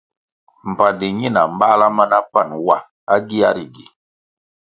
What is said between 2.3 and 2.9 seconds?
pan wa